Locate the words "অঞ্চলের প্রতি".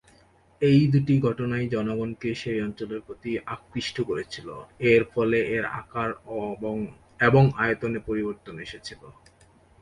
2.61-3.31